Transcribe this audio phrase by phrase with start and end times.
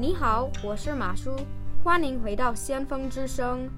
[0.00, 1.34] 你好，我是马叔，
[1.82, 3.68] 欢迎回到先锋之声。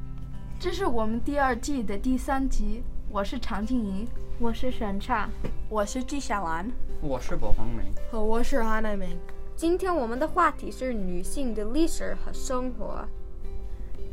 [0.59, 4.07] 这是我们第二季的第三集，我是常静怡，
[4.39, 5.31] 我是沈畅，
[5.71, 9.17] 我是纪晓岚，我是柏红梅，和我是韩乃明。
[9.57, 13.03] 今天我们的话题是女性的历史和生活。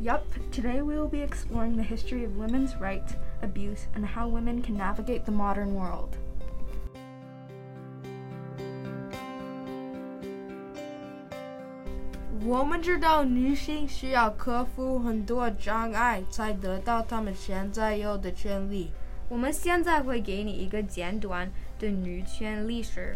[0.02, 4.62] Yup, today we will be exploring the history of women's rights, abuse, and how women
[4.62, 6.16] can navigate the modern world.
[12.48, 18.90] 我们知道女性需要克服很多障碍才得到她们现在有的权利。
[19.28, 23.14] 我们现在会给你一个简短的女权历史。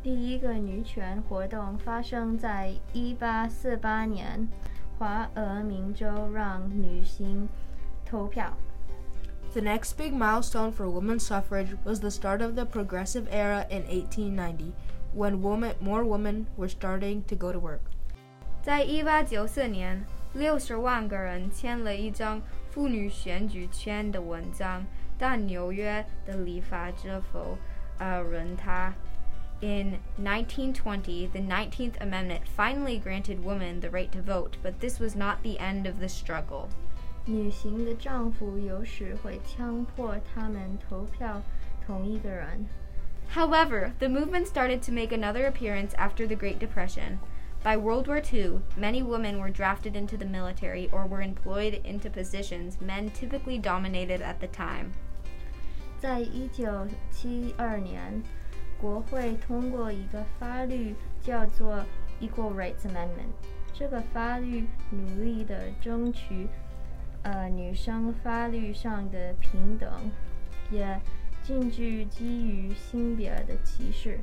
[0.00, 4.46] 第一个女权活动发生在一八四八年，
[4.96, 7.48] 怀俄明州让女性
[8.06, 8.56] 投票。
[9.54, 14.72] The next big milestone for women's suffrage was the start of the progressive era in 1890,
[15.16, 17.80] when woman, more women were starting to go to work
[18.67, 22.41] 在一八九四年，六十万个人签了一张
[22.71, 24.85] 妇女选举权的文章，
[25.17, 27.57] 但纽约的立法者否
[27.99, 28.93] 呃认它。
[29.61, 35.37] In 1920, the 19th Amendment finally granted women the right to vote, but this was not
[35.43, 36.67] the end of the struggle.
[37.25, 41.41] 女性的丈夫有时会强迫她们投票
[41.85, 42.65] 同一个人。
[43.33, 47.19] However, the movement started to make another appearance after the Great Depression.
[47.63, 52.09] By World War II, many women were drafted into the military or were employed into
[52.09, 54.91] positions men typically dominated at the time.
[55.99, 58.21] 在一九七二年，
[58.77, 61.85] 国会通过一个法律叫做
[62.19, 63.31] Equal Rights Amendment。
[63.73, 66.47] 这个法律努力的争取
[67.23, 70.11] 呃女生法律上的平等，
[70.69, 70.99] 也
[71.41, 74.19] 禁止基于性别的歧视。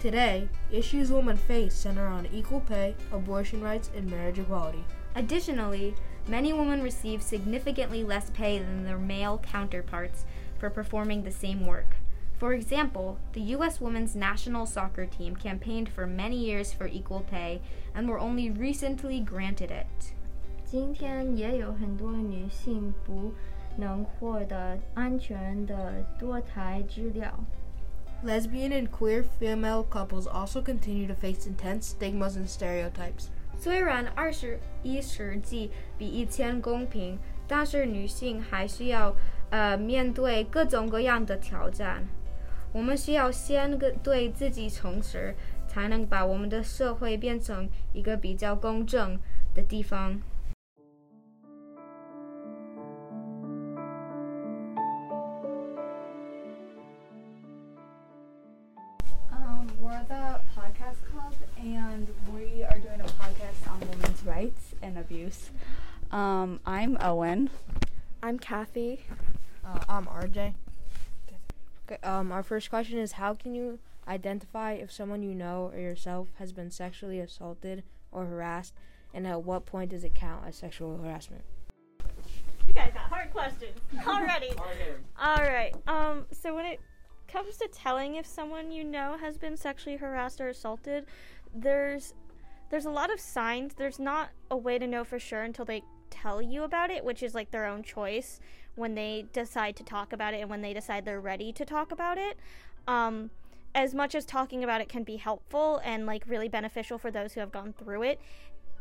[0.00, 4.84] Today, issues women face center on equal pay, abortion rights, and marriage equality.
[5.14, 5.94] Additionally,
[6.28, 10.24] many women receive significantly less pay than their male counterparts
[10.58, 11.96] for performing the same work.
[12.38, 13.80] For example, the U.S.
[13.80, 17.62] women's national soccer team campaigned for many years for equal pay
[17.94, 20.12] and were only recently granted it.
[20.64, 23.32] 今天也有很多女性不
[23.76, 27.32] 能获得安全的堕胎治疗。
[28.22, 33.28] Lesbian and queer female couples also continue to face intense stigmas and stereotypes.
[33.58, 39.14] 虽然二十一世纪比以前公平，但是女性还需要
[39.50, 42.06] 呃面对各种各样的挑战。
[42.72, 45.34] 我们需要先个对自己诚实，
[45.66, 49.18] 才能把我们的社会变成一个比较公正
[49.54, 50.20] 的地方。
[61.61, 65.51] And we are doing a podcast on women's rights and abuse.
[66.11, 67.51] Um, I'm Owen.
[68.23, 69.03] I'm Kathy.
[69.63, 70.55] Uh, I'm RJ.
[71.85, 73.77] Okay, um, our first question is How can you
[74.07, 78.73] identify if someone you know or yourself has been sexually assaulted or harassed,
[79.13, 81.43] and at what point does it count as sexual harassment?
[82.67, 83.77] You guys got hard questions
[84.07, 84.49] already.
[85.21, 85.75] All right.
[85.87, 86.25] Um.
[86.31, 86.79] So when it
[87.31, 91.05] comes to telling if someone you know has been sexually harassed or assaulted,
[91.53, 92.13] there's
[92.69, 93.73] there's a lot of signs.
[93.73, 97.21] There's not a way to know for sure until they tell you about it, which
[97.21, 98.39] is like their own choice
[98.75, 101.91] when they decide to talk about it and when they decide they're ready to talk
[101.91, 102.37] about it.
[102.87, 103.29] Um,
[103.75, 107.33] as much as talking about it can be helpful and like really beneficial for those
[107.33, 108.21] who have gone through it,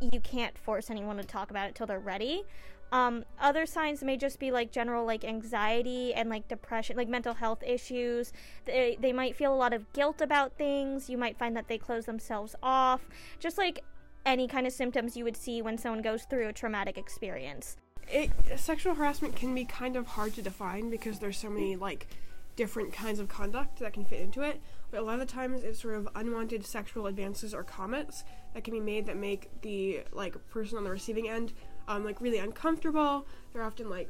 [0.01, 2.45] you can't force anyone to talk about it till they're ready.
[2.93, 7.35] Um, other signs may just be like general like anxiety and like depression, like mental
[7.35, 8.33] health issues.
[8.65, 11.09] They, they might feel a lot of guilt about things.
[11.09, 13.09] You might find that they close themselves off.
[13.39, 13.81] Just like
[14.27, 17.77] any kind of symptoms you would see when someone goes through a traumatic experience.
[18.09, 22.09] It, sexual harassment can be kind of hard to define because there's so many like
[22.57, 24.61] different kinds of conduct that can fit into it.
[24.91, 28.65] But a lot of the times it's sort of unwanted sexual advances or comments that
[28.65, 31.53] can be made that make the like person on the receiving end
[31.89, 33.27] um, like really uncomfortable.
[33.53, 34.09] They're often like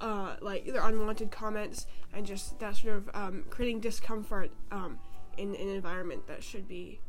[0.00, 4.98] uh, like they're unwanted comments and just that sort of um, creating discomfort um,
[5.36, 7.00] in, in an environment that should be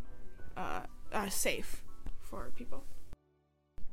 [0.58, 0.82] uh,
[1.14, 1.84] uh, safe
[2.22, 2.84] for people.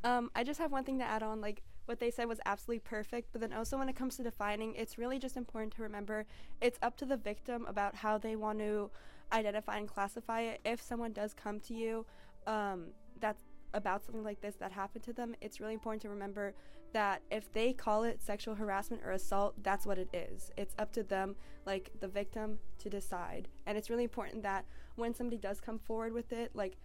[0.05, 1.41] Um, I just have one thing to add on.
[1.41, 4.75] Like what they said was absolutely perfect, but then also when it comes to defining,
[4.75, 6.27] it's really just important to remember
[6.61, 8.91] it's up to the victim about how they want to
[9.33, 10.61] identify and classify it.
[10.65, 12.07] If someone does come to you,
[12.47, 12.89] um,
[13.21, 13.43] that's
[13.77, 16.55] about something like this that happened to them, it's really important to remember
[16.93, 20.51] that if they call it sexual harassment or assault, that's what it is.
[20.57, 21.37] It's up to them,
[21.67, 23.49] like the victim, to decide.
[23.67, 24.65] And it's really important that
[24.97, 26.77] when somebody does come forward with it, like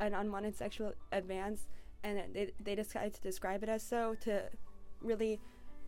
[0.00, 1.68] an unwanted sexual advance
[2.02, 4.42] and they, they decide to describe it as so to
[5.00, 5.38] really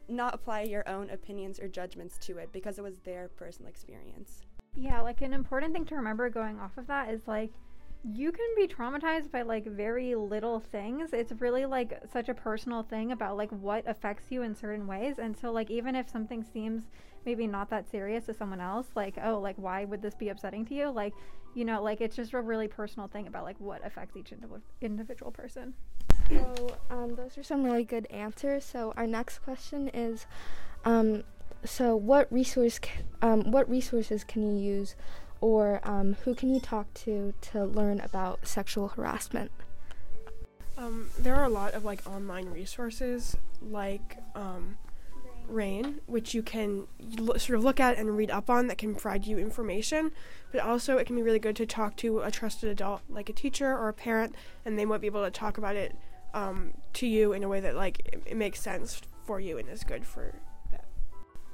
[0.09, 4.43] not apply your own opinions or judgments to it because it was their personal experience.
[4.77, 7.51] Yeah, like an important thing to remember going off of that is like
[8.13, 11.13] you can be traumatized by like very little things.
[11.13, 15.19] It's really like such a personal thing about like what affects you in certain ways.
[15.19, 16.85] And so like even if something seems
[17.25, 20.67] maybe not that serious to someone else, like oh like why would this be upsetting
[20.67, 20.91] to you?
[20.91, 21.15] Like
[21.55, 24.61] you know like it's just a really personal thing about like what affects each indiv-
[24.83, 25.73] individual person.
[26.29, 28.65] So um, those are some really good answers.
[28.65, 30.27] So our next question is,
[30.85, 31.23] um,
[31.65, 34.95] so what resource, ca- um, what resources can you use,
[35.45, 39.51] or um, who can you talk to to learn about sexual harassment?
[40.79, 44.79] Um, there are a lot of like online resources like um,
[45.47, 46.87] RAINN, which you can
[47.19, 50.13] l- sort of look at and read up on that can provide you information.
[50.51, 53.35] But also, it can be really good to talk to a trusted adult, like a
[53.35, 55.95] teacher or a parent, and they might be able to talk about it
[56.33, 59.69] um, to you in a way that like it, it makes sense for you and
[59.69, 60.35] is good for.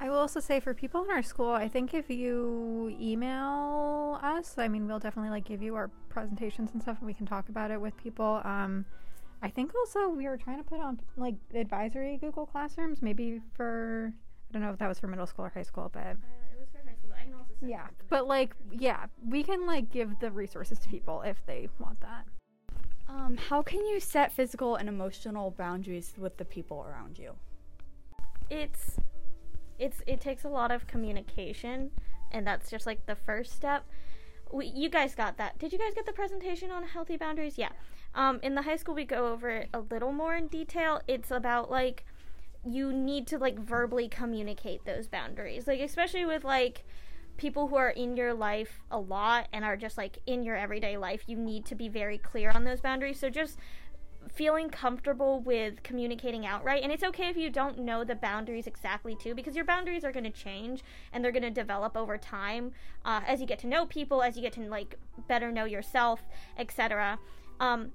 [0.03, 4.57] I will also say for people in our school, I think if you email us,
[4.57, 7.51] I mean, we'll definitely like give you our presentations and stuff, and we can talk
[7.51, 8.41] about it with people.
[8.45, 8.87] Um,
[9.43, 14.15] I think also we were trying to put on like advisory Google Classrooms, maybe for
[14.49, 16.17] I don't know if that was for middle school or high school, but it
[16.59, 17.11] was for high school.
[17.19, 21.21] I can also yeah, but like yeah, we can like give the resources to people
[21.23, 22.25] if they want that.
[23.07, 27.35] Um, how can you set physical and emotional boundaries with the people around you?
[28.51, 28.97] it's
[29.81, 31.91] it's it takes a lot of communication
[32.31, 33.85] and that's just like the first step.
[34.53, 35.59] We, you guys got that.
[35.59, 37.57] Did you guys get the presentation on healthy boundaries?
[37.57, 37.71] Yeah.
[38.15, 41.01] Um, in the high school we go over it a little more in detail.
[41.09, 42.05] It's about like
[42.65, 45.67] you need to like verbally communicate those boundaries.
[45.67, 46.85] Like especially with like
[47.37, 50.99] people who are in your life a lot and are just like in your everyday
[50.99, 53.19] life you need to be very clear on those boundaries.
[53.19, 53.57] So just
[54.33, 59.17] feeling comfortable with communicating outright and it's okay if you don't know the boundaries exactly
[59.17, 60.83] too because your boundaries are going to change
[61.13, 62.73] and they're going to develop over time
[63.05, 64.97] uh, as you get to know people as you get to like
[65.29, 66.23] better know yourself
[66.59, 67.19] etc
[67.59, 67.91] um,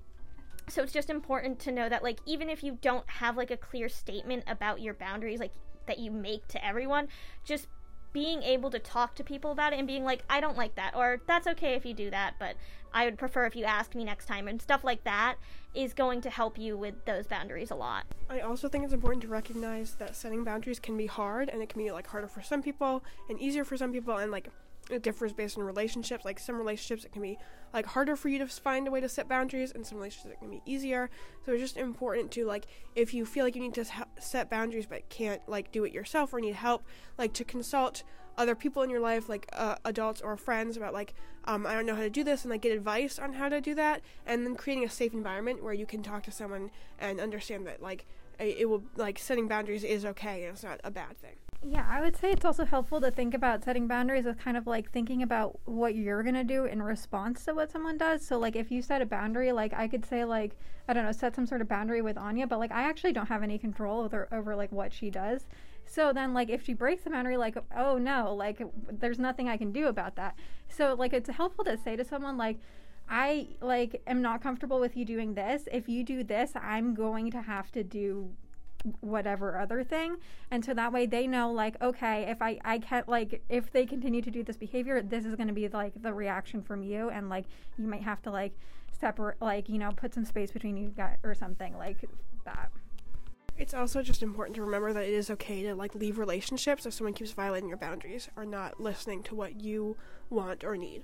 [0.68, 3.58] so it's just important to know that like even if you don't have like a
[3.58, 5.54] clear statement about your boundaries like
[5.86, 7.08] that you make to everyone
[7.44, 7.68] just
[8.16, 10.96] being able to talk to people about it and being like i don't like that
[10.96, 12.56] or that's okay if you do that but
[12.94, 15.36] i would prefer if you ask me next time and stuff like that
[15.74, 18.06] is going to help you with those boundaries a lot.
[18.30, 21.68] I also think it's important to recognize that setting boundaries can be hard and it
[21.68, 24.50] can be like harder for some people and easier for some people and like
[24.90, 26.26] it differs based on relationships.
[26.26, 27.38] Like some relationships it can be
[27.74, 30.40] like harder for you to find a way to set boundaries and some relationships it
[30.40, 31.10] can be easier.
[31.46, 33.86] So it's just important to like if you feel like you need to
[34.20, 36.84] set boundaries but can't like do it yourself or need help,
[37.18, 38.04] like to consult
[38.38, 41.14] other people in your life, like uh, adults or friends, about like
[41.46, 43.62] um, I don't know how to do this, and like get advice on how to
[43.62, 47.20] do that, and then creating a safe environment where you can talk to someone and
[47.20, 48.06] understand that like
[48.40, 51.36] it it will like setting boundaries is okay and it's not a bad thing.
[51.68, 54.68] Yeah, I would say it's also helpful to think about setting boundaries as kind of
[54.68, 58.24] like thinking about what you're going to do in response to what someone does.
[58.24, 60.56] So, like, if you set a boundary, like, I could say, like,
[60.88, 63.26] I don't know, set some sort of boundary with Anya, but like, I actually don't
[63.30, 65.48] have any control over, over like, what she does.
[65.86, 69.58] So then, like, if she breaks the boundary, like, oh no, like, there's nothing I
[69.58, 70.36] can do about that.
[70.70, 72.60] So, like, it's helpful to say to someone, like,
[73.10, 75.68] I like am not comfortable with you doing this.
[75.72, 78.32] If you do this, I'm going to have to do
[79.02, 80.18] whatever other thing
[80.52, 83.86] and so that way they know like okay if i i can't like if they
[83.86, 87.10] continue to do this behavior this is going to be like the reaction from you
[87.10, 87.46] and like
[87.78, 88.54] you might have to like
[88.92, 92.06] separate like you know put some space between you guys or something like
[92.46, 92.72] that
[93.58, 96.94] It's also just important to remember that it is okay to like leave relationships if
[96.94, 99.96] someone keeps violating your boundaries or not listening to what you
[100.30, 101.04] want or need.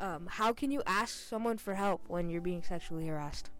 [0.00, 3.50] Um, how can you ask someone for help when you're being sexually harassed?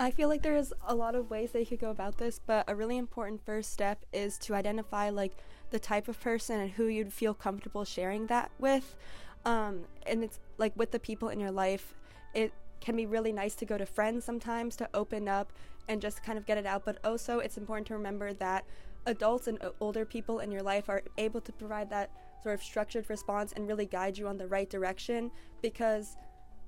[0.00, 2.64] I feel like there's a lot of ways that you could go about this, but
[2.68, 5.32] a really important first step is to identify like
[5.70, 8.94] the type of person and who you'd feel comfortable sharing that with.
[9.44, 11.94] Um, and it's like with the people in your life,
[12.32, 15.52] it can be really nice to go to friends sometimes to open up
[15.88, 16.84] and just kind of get it out.
[16.84, 18.64] But also, it's important to remember that
[19.06, 22.10] adults and older people in your life are able to provide that
[22.42, 26.16] sort of structured response and really guide you on the right direction because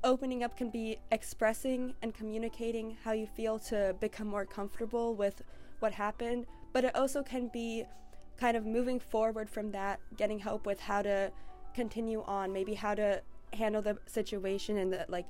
[0.05, 5.43] opening up can be expressing and communicating how you feel to become more comfortable with
[5.81, 7.85] what happened, but it also can be
[8.39, 11.31] kind of moving forward from that, getting help with how to
[11.75, 13.21] continue on, maybe how to
[13.53, 15.27] handle the situation in the like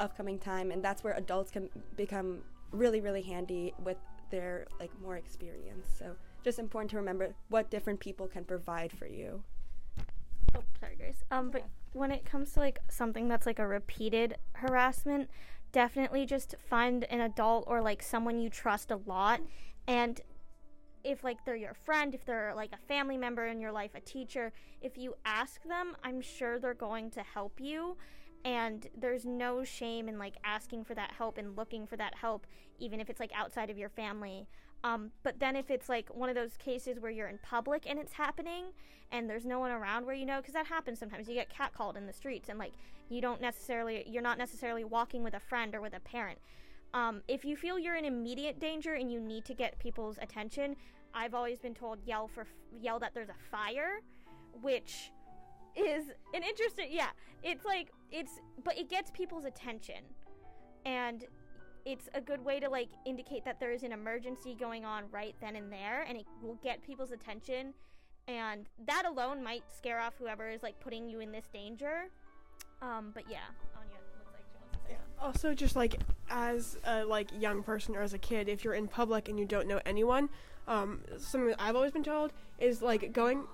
[0.00, 2.40] upcoming time, and that's where adults can become
[2.72, 3.96] really really handy with
[4.30, 5.88] their like more experience.
[5.98, 9.42] So just important to remember what different people can provide for you.
[11.30, 15.30] Um, but when it comes to like something that's like a repeated harassment,
[15.72, 19.40] definitely just find an adult or like someone you trust a lot
[19.86, 20.20] and
[21.04, 24.00] if like they're your friend, if they're like a family member in your life, a
[24.00, 27.96] teacher, if you ask them, I'm sure they're going to help you.
[28.44, 32.46] And there's no shame in like asking for that help and looking for that help,
[32.78, 34.46] even if it's like outside of your family.
[34.84, 37.98] Um, but then if it's like one of those cases where you're in public and
[37.98, 38.66] it's happening
[39.10, 41.26] and there's no one around where you know, because that happens sometimes.
[41.26, 42.72] You get catcalled in the streets and like
[43.08, 46.38] you don't necessarily, you're not necessarily walking with a friend or with a parent.
[46.92, 50.76] Um, if you feel you're in immediate danger and you need to get people's attention,
[51.14, 52.46] I've always been told yell for
[52.80, 54.00] yell that there's a fire,
[54.62, 55.10] which
[55.76, 56.88] is an interesting.
[56.90, 57.08] Yeah,
[57.42, 60.02] it's like it's, but it gets people's attention,
[60.84, 61.24] and
[61.84, 65.34] it's a good way to like indicate that there is an emergency going on right
[65.40, 67.74] then and there, and it will get people's attention,
[68.26, 72.08] and that alone might scare off whoever is like putting you in this danger.
[72.80, 73.38] Um, but yeah,
[73.76, 73.98] Anya
[74.84, 74.96] something.
[75.20, 76.00] Also, just like
[76.30, 79.44] as a like young person or as a kid, if you're in public and you
[79.44, 80.28] don't know anyone,
[80.66, 83.44] um, something I've always been told is like going,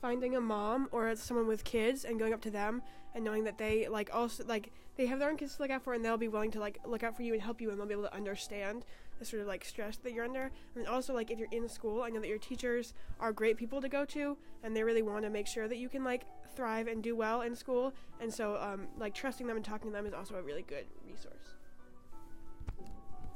[0.00, 2.82] finding a mom or someone with kids and going up to them
[3.14, 5.82] and knowing that they like also like they have their own kids to look out
[5.82, 7.78] for and they'll be willing to like look out for you and help you and
[7.78, 8.84] they'll be able to understand
[9.18, 10.50] the sort of like stress that you're under.
[10.74, 13.80] And also like if you're in school, I know that your teachers are great people
[13.80, 16.24] to go to and they really want to make sure that you can like
[16.54, 17.92] thrive and do well in school.
[18.20, 20.86] And so um, like trusting them and talking to them is also a really good
[21.06, 21.54] resource.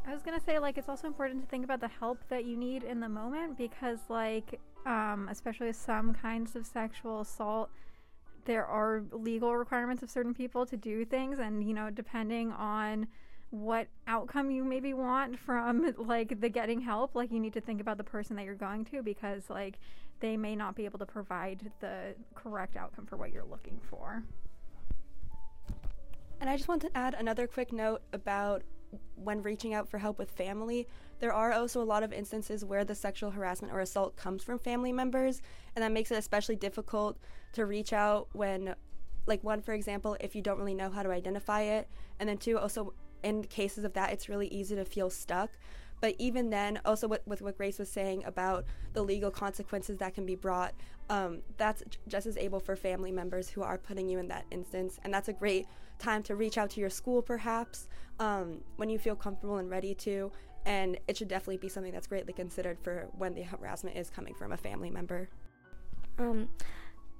[0.07, 2.57] I was gonna say like it's also important to think about the help that you
[2.59, 7.71] need in the moment because like um, especially some kinds of sexual assault,
[8.45, 13.07] there are legal requirements of certain people to do things, and you know depending on
[13.51, 17.81] what outcome you maybe want from like the getting help, like you need to think
[17.81, 19.79] about the person that you're going to because like
[20.21, 24.23] they may not be able to provide the correct outcome for what you're looking for.
[26.41, 28.63] And I just want to add another quick note about
[29.17, 30.87] when reaching out for help with family.
[31.21, 34.59] There are also a lot of instances where the sexual harassment or assault comes from
[34.59, 35.41] family members,
[35.75, 37.19] and that makes it especially difficult
[37.53, 38.75] to reach out when,
[39.27, 42.37] like, one, for example, if you don't really know how to identify it, and then
[42.37, 45.51] two, also in cases of that, it's really easy to feel stuck.
[46.05, 50.13] But even then, also with, with what Grace was saying about the legal consequences that
[50.13, 50.75] can be brought,
[51.09, 55.01] um, that's just as able for family members who are putting you in that instance.
[55.03, 55.67] And that's a great
[55.99, 57.89] time to reach out to your school, perhaps,
[58.21, 60.31] um, when you feel comfortable and ready to.
[60.67, 64.35] And it should definitely be something that's greatly considered for when the harassment is coming
[64.35, 65.31] from a family member.
[66.19, 66.51] Um,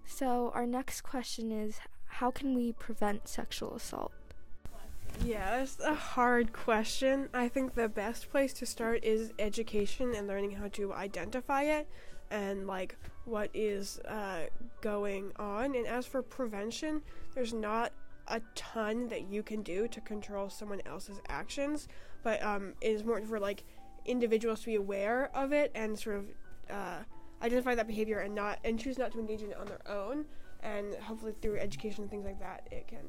[0.05, 4.13] so our next question is how can we prevent sexual assault?
[5.23, 7.29] Yeah, that's a hard question.
[7.33, 11.89] I think the best place to start is education and learning how to identify it
[12.31, 14.45] and like what is uh,
[14.81, 15.75] going on.
[15.77, 17.03] And as for prevention,
[17.35, 17.93] there's not
[18.29, 21.89] a ton that you can do to control someone else's actions,
[22.23, 23.65] but um, it is more for like
[24.05, 26.25] individuals to be aware of it and sort of
[26.71, 26.99] uh,
[27.43, 30.25] identify that behavior and not and choose not to engage in it on their own.
[30.63, 33.01] And hopefully through education and things like that, it can.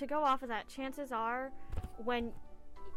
[0.00, 1.52] To go off of that, chances are
[2.04, 2.32] when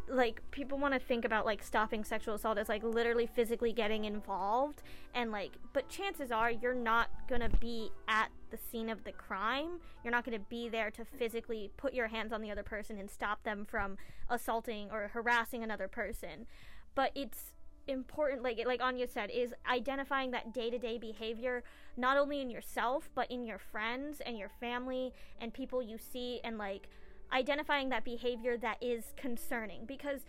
[0.09, 4.03] like people want to think about like stopping sexual assault as like literally physically getting
[4.03, 4.83] involved
[5.13, 9.11] and like but chances are you're not going to be at the scene of the
[9.11, 9.79] crime.
[10.03, 12.97] You're not going to be there to physically put your hands on the other person
[12.97, 13.97] and stop them from
[14.29, 16.47] assaulting or harassing another person.
[16.95, 17.53] But it's
[17.87, 21.63] important like like Anya said is identifying that day-to-day behavior
[21.97, 25.11] not only in yourself but in your friends and your family
[25.41, 26.87] and people you see and like
[27.33, 29.85] identifying that behavior that is concerning.
[29.85, 30.21] Because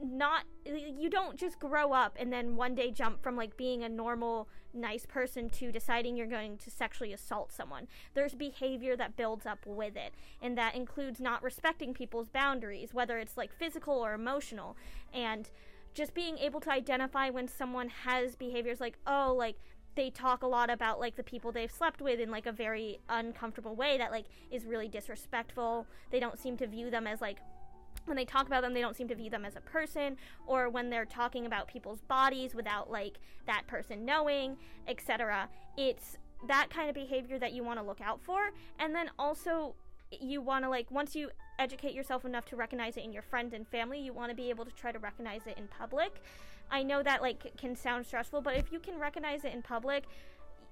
[0.00, 3.88] not you don't just grow up and then one day jump from like being a
[3.88, 7.88] normal nice person to deciding you're going to sexually assault someone.
[8.14, 13.18] There's behavior that builds up with it and that includes not respecting people's boundaries whether
[13.18, 14.76] it's like physical or emotional.
[15.12, 15.50] And
[15.98, 19.56] just being able to identify when someone has behaviors like oh like
[19.96, 23.00] they talk a lot about like the people they've slept with in like a very
[23.08, 25.88] uncomfortable way that like is really disrespectful.
[26.12, 27.38] They don't seem to view them as like
[28.04, 30.68] when they talk about them they don't seem to view them as a person or
[30.68, 36.88] when they're talking about people's bodies without like that person knowing etc it's that kind
[36.88, 39.74] of behavior that you want to look out for and then also
[40.12, 43.52] you want to like once you educate yourself enough to recognize it in your friends
[43.52, 44.00] and family.
[44.00, 46.22] You want to be able to try to recognize it in public.
[46.70, 50.04] I know that like can sound stressful but if you can recognize it in public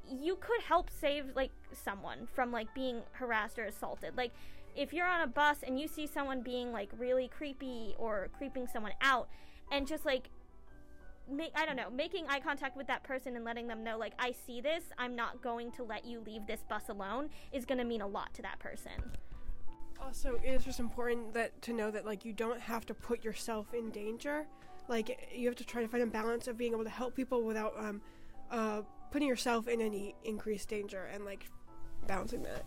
[0.08, 4.16] you could help save like someone from like being harassed or assaulted.
[4.16, 4.32] Like
[4.76, 8.66] if you're on a bus and you see someone being like really creepy or creeping
[8.66, 9.28] someone out
[9.72, 10.30] and just like
[11.28, 14.12] make I don't know, making eye contact with that person and letting them know like
[14.18, 17.78] I see this, I'm not going to let you leave this bus alone is going
[17.78, 18.92] to mean a lot to that person.
[20.02, 23.24] Also, it is just important that to know that like you don't have to put
[23.24, 24.46] yourself in danger.
[24.88, 27.42] Like you have to try to find a balance of being able to help people
[27.42, 28.00] without um,
[28.50, 31.46] uh, putting yourself in any increased danger and like
[32.06, 32.64] balancing that.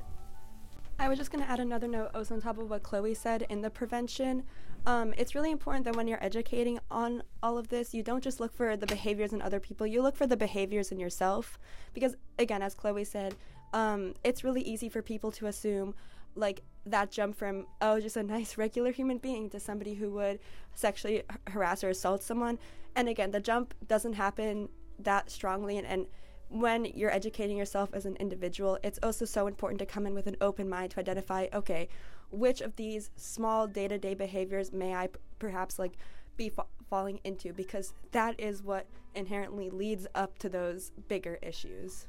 [1.01, 3.45] I was just going to add another note also on top of what Chloe said
[3.49, 4.43] in the prevention.
[4.85, 8.41] Um, it's really important that when you're educating on all of this, you don't just
[8.41, 11.57] look for the behaviors in other people, you look for the behaviors in yourself.
[11.93, 13.35] Because, again, as Chloe said,
[13.71, 15.95] um, it's really easy for people to assume,
[16.35, 20.39] like, that jump from, oh, just a nice regular human being to somebody who would
[20.73, 22.59] sexually harass or assault someone.
[22.95, 24.69] And again, the jump doesn't happen
[24.99, 25.77] that strongly.
[25.77, 26.07] And, and
[26.49, 30.27] when you're educating yourself as an individual, it's also so important to come in with
[30.27, 31.87] an open mind to identify, okay,
[32.31, 35.93] which of these small day-to-day behaviors may I p- perhaps like
[36.37, 42.07] be fa- falling into because that is what inherently leads up to those bigger issues.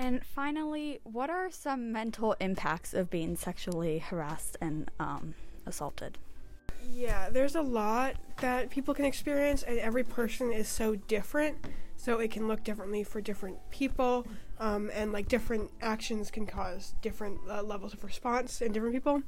[0.00, 5.34] And finally, what are some mental impacts of being sexually harassed and um,
[5.66, 6.16] assaulted?
[6.90, 11.58] Yeah, there's a lot that people can experience, and every person is so different.
[11.98, 14.26] So it can look differently for different people,
[14.58, 19.22] um, and like different actions can cause different uh, levels of response in different people.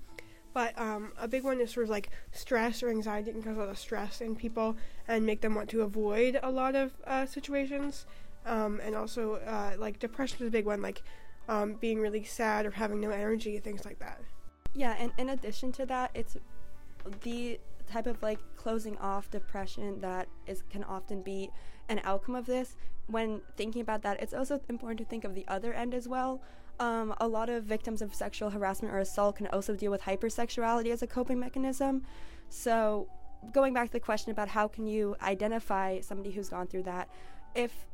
[0.54, 3.60] But um, a big one is sort of like stress or anxiety can cause a
[3.60, 7.26] lot of stress in people and make them want to avoid a lot of uh,
[7.26, 8.06] situations.
[8.44, 11.02] Um, and also, uh, like depression is a big one, like
[11.48, 14.20] um, being really sad or having no energy, things like that.
[14.74, 16.36] Yeah, and in addition to that, it's
[17.22, 21.50] the type of like closing off depression that is can often be
[21.88, 22.76] an outcome of this.
[23.08, 26.42] When thinking about that, it's also important to think of the other end as well.
[26.80, 30.90] Um, a lot of victims of sexual harassment or assault can also deal with hypersexuality
[30.90, 32.02] as a coping mechanism.
[32.48, 33.08] So,
[33.52, 37.08] going back to the question about how can you identify somebody who's gone through that,
[37.54, 37.86] if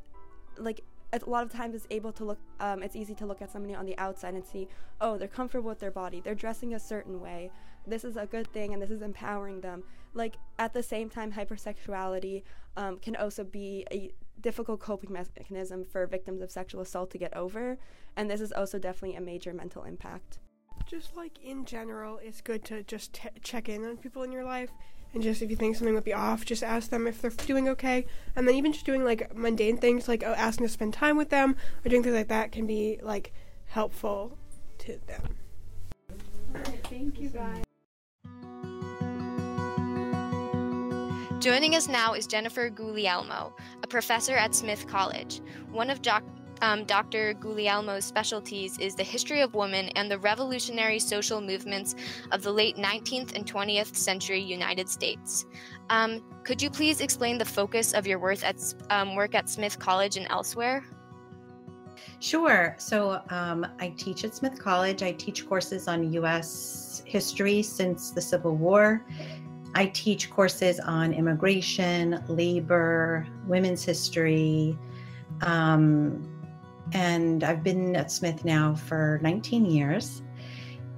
[0.59, 3.51] like a lot of times it's able to look um, it's easy to look at
[3.51, 4.69] somebody on the outside and see
[5.01, 7.51] oh they're comfortable with their body they're dressing a certain way
[7.89, 9.83] this is a good thing and this is empowering them.
[10.15, 12.43] Like at the same time hypersexuality
[12.77, 17.37] um, can also be a difficult coping mechanism for victims of sexual assault to get
[17.37, 17.77] over
[18.17, 20.39] and this is also definitely a major mental impact.
[20.87, 24.45] Just like in general it's good to just t- check in on people in your
[24.45, 24.71] life
[25.15, 27.69] and just if you think something would be off just ask them if they're doing
[27.69, 31.17] okay and then even just doing like mundane things like oh, asking to spend time
[31.17, 33.33] with them or doing things like that can be like
[33.67, 34.37] helpful
[34.79, 35.37] to them
[36.85, 37.63] thank you guys
[41.41, 45.41] Joining us now is Jennifer Guglielmo, a professor at Smith College.
[45.71, 46.25] One of doc-
[46.63, 47.35] um, Dr.
[47.35, 51.95] Guglielmo's specialties is the history of women and the revolutionary social movements
[52.33, 55.47] of the late 19th and 20th century United States.
[55.91, 58.57] Um, could you please explain the focus of your work at,
[58.91, 60.85] um, work at Smith College and elsewhere?
[62.21, 62.75] Sure.
[62.79, 65.03] So um, I teach at Smith College.
[65.03, 67.03] I teach courses on U.S.
[67.05, 69.05] history since the Civil War.
[69.75, 74.77] I teach courses on immigration, labor, women's history,
[75.43, 76.38] um,
[76.93, 80.23] and I've been at Smith now for 19 years.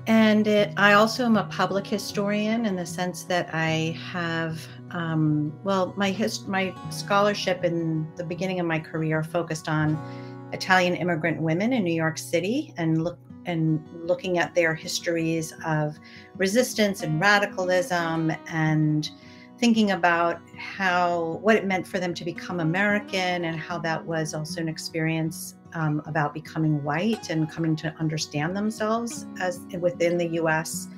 [0.07, 5.53] And it, I also am a public historian in the sense that I have, um,
[5.63, 9.99] well, my hist- my scholarship in the beginning of my career focused on
[10.53, 15.99] Italian immigrant women in New York City and look and looking at their histories of
[16.37, 19.11] resistance and radicalism and
[19.59, 24.35] thinking about how what it meant for them to become American and how that was
[24.35, 30.27] also an experience um, about becoming white and coming to understand themselves as within the
[30.29, 30.89] U.S.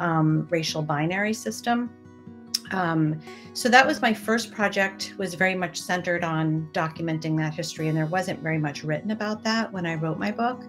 [0.00, 1.90] Um, racial binary system.
[2.70, 3.20] Um,
[3.54, 5.14] so that was my first project.
[5.18, 9.42] Was very much centered on documenting that history, and there wasn't very much written about
[9.44, 10.62] that when I wrote my book.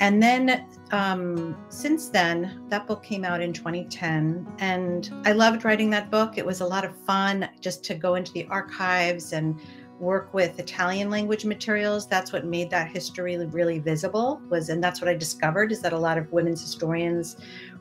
[0.00, 5.88] And then um, since then, that book came out in 2010, and I loved writing
[5.90, 6.36] that book.
[6.36, 9.60] It was a lot of fun just to go into the archives and
[10.04, 12.06] work with Italian language materials.
[12.06, 14.40] That's what made that history really visible.
[14.50, 17.36] Was and that's what I discovered is that a lot of women's historians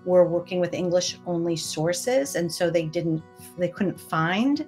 [0.05, 3.21] were working with English only sources, and so they didn't
[3.57, 4.65] they couldn't find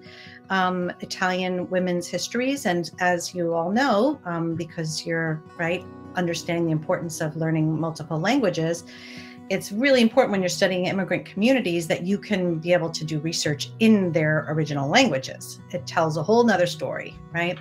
[0.49, 2.65] um, Italian women's histories.
[2.65, 5.83] And as you all know, um, because you're right
[6.15, 8.85] understanding the importance of learning multiple languages,
[9.49, 13.19] it's really important when you're studying immigrant communities that you can be able to do
[13.19, 15.59] research in their original languages.
[15.71, 17.57] It tells a whole nother story, right?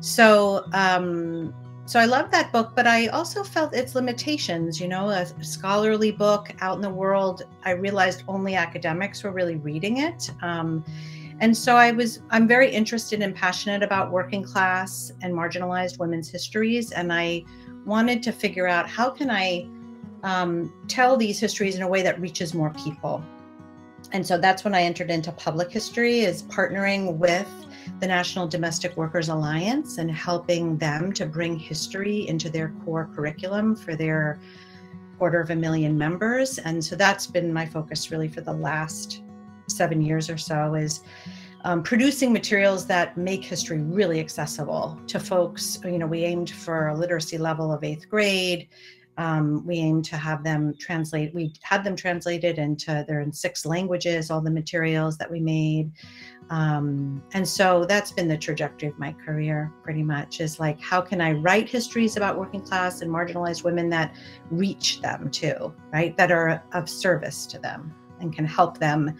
[0.00, 1.54] So, um,
[1.86, 4.80] so I love that book, but I also felt its limitations.
[4.80, 9.56] You know, a scholarly book out in the world, I realized only academics were really
[9.56, 10.30] reading it.
[10.42, 10.84] Um,
[11.40, 16.30] And so I was, I'm very interested and passionate about working class and marginalized women's
[16.30, 16.92] histories.
[16.92, 17.44] And I
[17.84, 19.66] wanted to figure out how can I
[20.24, 23.22] um, tell these histories in a way that reaches more people.
[24.12, 27.48] And so that's when I entered into public history, is partnering with
[28.00, 33.76] the National Domestic Workers Alliance and helping them to bring history into their core curriculum
[33.76, 34.40] for their
[35.18, 36.58] quarter of a million members.
[36.58, 39.22] And so that's been my focus really for the last
[39.68, 41.02] seven years or so is
[41.64, 45.78] um, producing materials that make history really accessible to folks.
[45.84, 48.68] You know, we aimed for a literacy level of eighth grade.
[49.16, 51.34] Um, we aim to have them translate.
[51.34, 54.30] We had them translated into they're in six languages.
[54.30, 55.92] All the materials that we made,
[56.50, 59.72] um, and so that's been the trajectory of my career.
[59.82, 63.88] Pretty much is like how can I write histories about working class and marginalized women
[63.90, 64.14] that
[64.50, 66.16] reach them too, right?
[66.16, 69.16] That are of service to them and can help them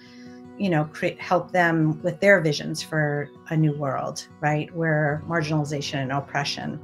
[0.57, 6.03] you know create help them with their visions for a new world right where marginalization
[6.03, 6.81] and oppression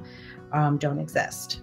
[0.51, 1.61] um, don't exist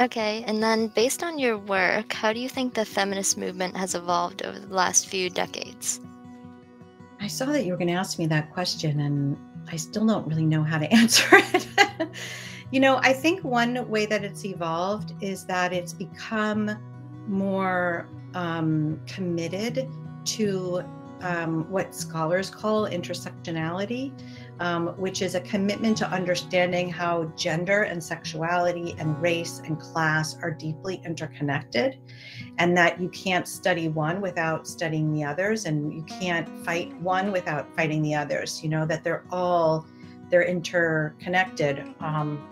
[0.00, 3.94] okay and then based on your work how do you think the feminist movement has
[3.94, 6.00] evolved over the last few decades?
[7.20, 9.36] I saw that you were going to ask me that question and
[9.70, 11.66] i still don't really know how to answer it.
[12.70, 16.78] You know i think one way that it's evolved is that it's become
[17.26, 19.88] more um, committed
[20.24, 20.82] to
[21.20, 24.12] um, what scholars call intersectionality,
[24.60, 30.36] um, which is a commitment to understanding how gender and sexuality and race and class
[30.42, 31.98] are deeply interconnected,
[32.58, 37.30] and that you can't study one without studying the others, and you can't fight one
[37.32, 38.62] without fighting the others.
[38.62, 39.86] You know that they're all
[40.30, 42.46] they're interconnected um,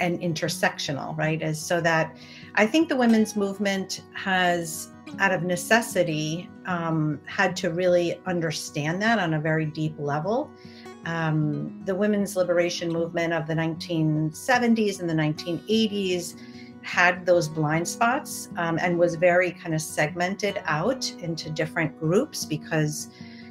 [0.00, 1.40] and intersectional, right?
[1.42, 2.16] As so that
[2.54, 9.18] I think the women's movement has out of necessity, um, had to really understand that
[9.18, 10.50] on a very deep level.
[11.06, 16.36] Um, the women's liberation movement of the 1970s and the 1980s
[16.82, 22.44] had those blind spots um, and was very kind of segmented out into different groups
[22.44, 23.08] because,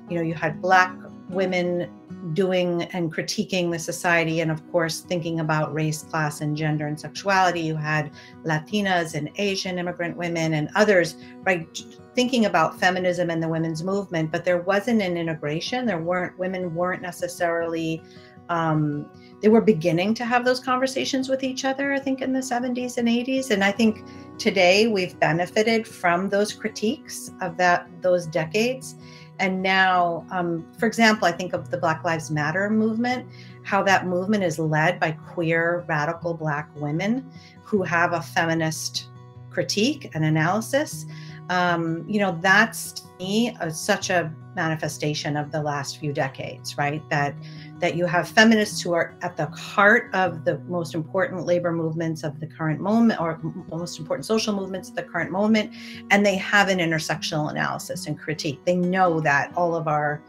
[0.10, 0.96] you know, you had Black
[1.34, 1.89] women
[2.34, 7.00] doing and critiquing the society and of course thinking about race class and gender and
[7.00, 7.62] sexuality.
[7.62, 8.12] You had
[8.46, 11.67] latinas and asian immigrant women and others right
[12.15, 15.86] thinking about feminism and the women's movement but there wasn't an integration.
[15.86, 18.02] There weren't women weren't necessarily
[18.50, 19.10] um,
[19.41, 22.98] they were beginning to have those conversations with each other i think in the 70s
[22.98, 24.04] and 80s and i think
[24.38, 28.96] today we've benefited from those critiques of that those decades
[29.39, 33.28] and now, um, for example, I think of the Black Lives Matter movement,
[33.63, 37.30] how that movement is led by queer, radical Black women
[37.63, 39.08] who have a feminist
[39.50, 41.06] critique and analysis.
[41.50, 47.08] Um, you know, that's me uh, such a manifestation of the last few decades, right?
[47.10, 47.36] That
[47.80, 52.23] that you have feminists who are at the heart of the most important labor movements
[52.23, 55.73] of the current moment or most important social movements of the current moment
[56.12, 58.63] and they have an intersectional analysis and critique.
[58.65, 60.21] They know that all of our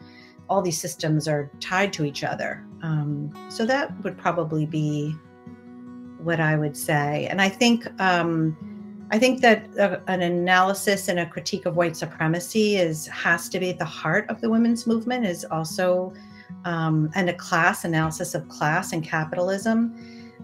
[0.49, 2.67] all these systems are tied to each other.
[2.83, 5.15] Um, so that would probably be
[6.19, 7.27] what i would say.
[7.31, 8.74] And i think um,
[9.11, 13.61] I think that uh, an analysis and a critique of white supremacy is has to
[13.61, 15.27] be at the heart of the women's movement.
[15.27, 16.13] Is also
[16.65, 19.95] um, and a class analysis of class and capitalism.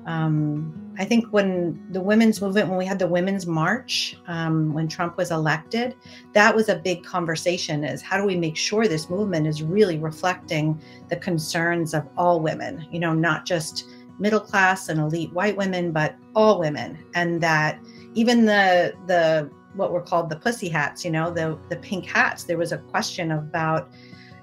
[0.07, 4.89] Um, I think when the women's movement, when we had the women's march, um, when
[4.89, 5.95] Trump was elected,
[6.33, 9.99] that was a big conversation is how do we make sure this movement is really
[9.99, 13.87] reflecting the concerns of all women, you know, not just
[14.19, 16.99] middle class and elite white women, but all women.
[17.15, 17.79] And that
[18.15, 22.45] even the, the, what were called the pussy hats, you know, the, the pink hats,
[22.45, 23.91] there was a question about,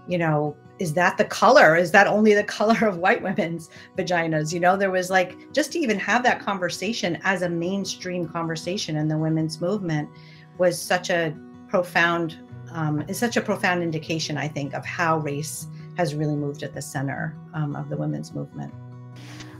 [0.07, 1.75] you know, is that the color?
[1.75, 4.53] Is that only the color of white women's vaginas?
[4.53, 8.95] You know, there was like just to even have that conversation as a mainstream conversation
[8.95, 10.09] in the women's movement
[10.57, 11.35] was such a
[11.67, 12.37] profound
[12.71, 16.73] um, is such a profound indication, I think, of how race has really moved at
[16.73, 18.73] the center um, of the women's movement.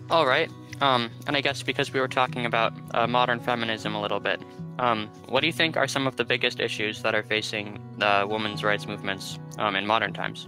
[0.10, 0.52] All right.
[0.82, 4.42] Um, and I guess because we were talking about uh, modern feminism a little bit,
[4.80, 8.28] um, what do you think are some of the biggest issues that are facing the
[8.30, 10.48] women's rights movements um, in modern times?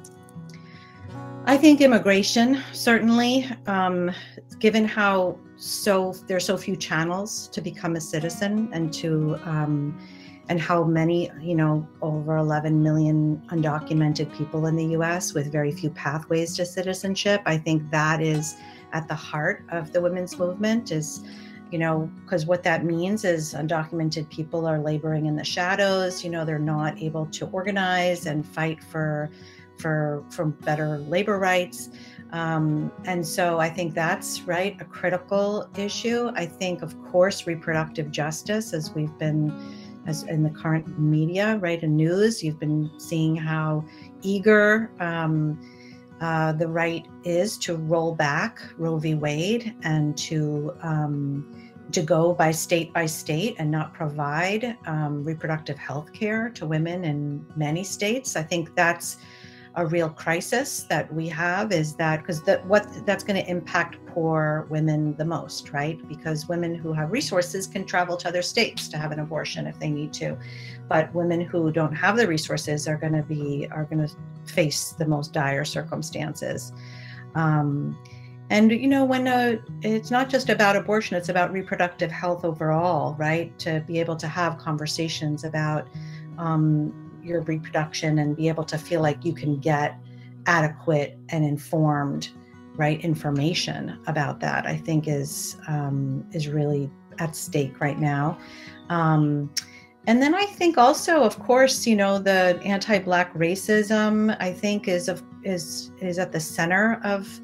[1.45, 4.11] I think immigration, certainly, um,
[4.59, 9.99] given how so there's so few channels to become a citizen and to um,
[10.47, 15.71] and how many, you know, over 11 million undocumented people in the US with very
[15.71, 17.41] few pathways to citizenship.
[17.45, 18.55] I think that is
[18.93, 21.23] at the heart of the women's movement is
[21.71, 26.29] you know because what that means is undocumented people are laboring in the shadows you
[26.29, 29.29] know they're not able to organize and fight for
[29.79, 31.89] for for better labor rights.
[32.31, 36.31] Um, and so I think that's right a critical issue.
[36.35, 39.51] I think, of course, reproductive justice, as we've been
[40.05, 43.83] as in the current media, right, in news, you've been seeing how
[44.21, 45.59] eager um,
[46.21, 49.15] uh, the right is to roll back Roe v.
[49.15, 51.45] Wade and to um,
[51.91, 57.03] to go by state by state and not provide um, reproductive health care to women
[57.05, 58.35] in many states.
[58.35, 59.17] I think that's
[59.79, 63.97] a real crisis that we have is that because that what that's going to impact
[64.07, 66.05] poor women the most right?
[66.07, 69.79] Because women who have resources can travel to other states to have an abortion if
[69.79, 70.37] they need to.
[70.89, 74.13] But women who don't have the resources are going to be are going to
[74.45, 76.73] face the most dire circumstances.
[77.35, 77.97] Um,
[78.49, 83.15] and you know when uh, it's not just about abortion it's about reproductive health overall
[83.15, 83.57] right?
[83.59, 85.87] To be able to have conversations about
[86.37, 89.97] um, your reproduction and be able to feel like you can get
[90.45, 92.29] adequate and informed
[92.75, 98.37] right information about that i think is um, is really at stake right now.
[98.89, 99.51] Um,
[100.07, 105.09] and then i think also of course you know the anti-black racism i think is
[105.09, 107.39] of is is at the center of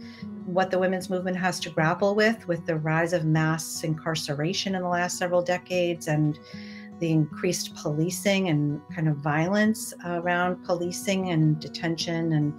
[0.45, 4.81] what the women's movement has to grapple with with the rise of mass incarceration in
[4.81, 6.39] the last several decades and
[6.99, 12.33] the increased policing and kind of violence around policing and detention.
[12.33, 12.53] And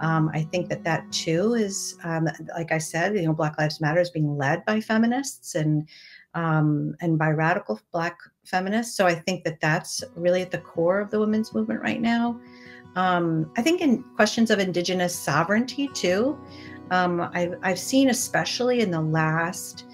[0.00, 3.80] um, I think that that too is, um, like I said, you know, Black Lives
[3.80, 5.88] Matter is being led by feminists and
[6.34, 8.96] um, and by radical Black feminists.
[8.96, 12.40] So I think that that's really at the core of the women's movement right now.
[12.96, 16.38] Um, I think in questions of Indigenous sovereignty too,
[16.90, 19.86] um, I've, I've seen, especially in the last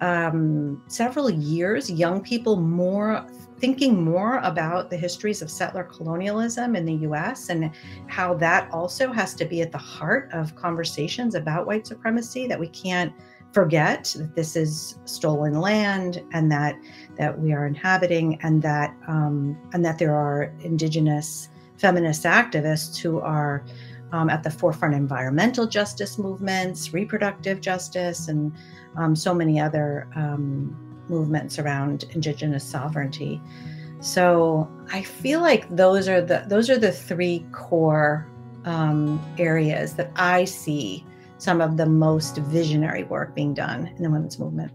[0.00, 3.26] um, several years, young people more
[3.58, 7.70] thinking more about the histories of settler colonialism in the US and
[8.06, 12.58] how that also has to be at the heart of conversations about white supremacy that
[12.58, 13.12] we can't
[13.52, 16.76] forget that this is stolen land and that
[17.16, 23.20] that we are inhabiting and that um, and that there are indigenous feminist activists who
[23.20, 23.64] are
[24.12, 28.52] um, at the forefront environmental justice movements reproductive justice and
[28.96, 30.76] um, so many other um,
[31.08, 33.40] movements around indigenous sovereignty.
[34.00, 38.26] So I feel like those are the those are the three core
[38.64, 41.04] um, areas that I see
[41.38, 44.72] some of the most visionary work being done in the women's movement.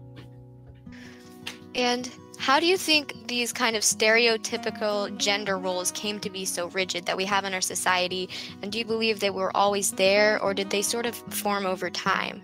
[1.74, 6.68] And how do you think these kind of stereotypical gender roles came to be so
[6.68, 8.28] rigid that we have in our society?
[8.62, 11.90] And do you believe they were always there, or did they sort of form over
[11.90, 12.42] time?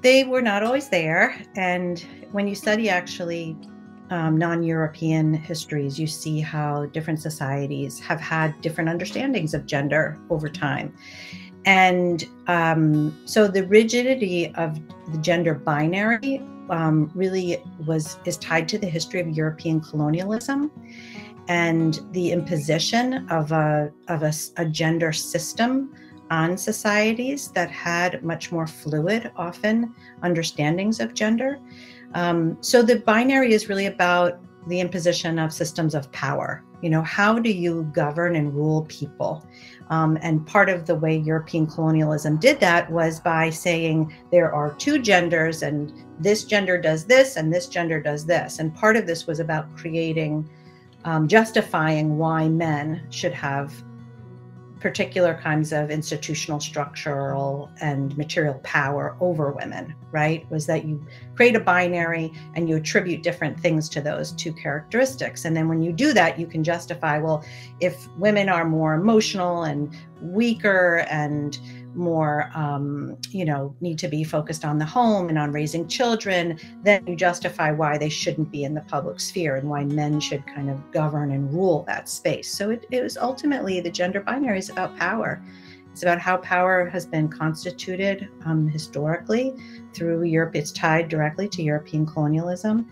[0.00, 1.42] They were not always there.
[1.56, 3.56] And when you study actually
[4.10, 10.18] um, non European histories, you see how different societies have had different understandings of gender
[10.30, 10.94] over time.
[11.64, 14.78] And um, so the rigidity of
[15.12, 20.70] the gender binary um, really was is tied to the history of European colonialism
[21.48, 25.92] and the imposition of a of a, a gender system
[26.30, 29.92] on societies that had much more fluid, often,
[30.22, 31.58] understandings of gender.
[32.14, 36.62] Um, so the binary is really about the imposition of systems of power.
[36.82, 39.46] You know, how do you govern and rule people?
[39.90, 44.74] Um, and part of the way European colonialism did that was by saying there are
[44.74, 48.58] two genders, and this gender does this, and this gender does this.
[48.58, 50.48] And part of this was about creating,
[51.04, 53.72] um, justifying why men should have
[54.80, 60.48] particular kinds of institutional structural and material power over women right?
[60.50, 65.44] Was that you create a binary and you attribute different things to those two characteristics.
[65.44, 67.44] And then when you do that you can justify well
[67.80, 71.58] if women are more emotional and weaker and
[71.94, 76.58] more um, you know need to be focused on the home and on raising children
[76.82, 80.46] then you justify why they shouldn't be in the public sphere and why men should
[80.46, 82.52] kind of govern and rule that space.
[82.52, 85.42] So it, it was ultimately the gender binary is about power.
[85.92, 89.54] It's about how power has been constituted um, historically
[89.92, 90.54] through europe.
[90.54, 92.90] It's tied directly to european colonialism.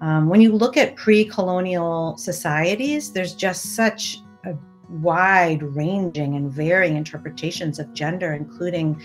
[0.00, 4.54] Um, when you look at pre-colonial societies there's just such a
[4.88, 9.00] wide ranging and varying interpretations of gender, including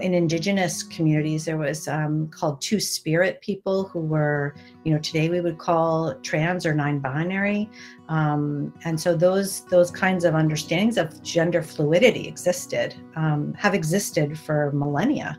[0.00, 5.28] in indigenous communities there was um, called two spirit people who were you know today
[5.28, 7.68] we would call trans or non-binary.
[8.08, 14.38] Um, and so those those kinds of understandings of gender fluidity existed um, have existed
[14.38, 15.38] for millennia.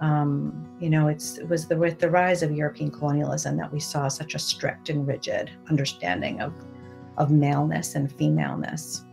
[0.00, 3.78] Um, you know it's it was the with the rise of european colonialism that we
[3.78, 6.52] saw such a strict and rigid understanding of
[7.18, 9.04] of maleness and femaleness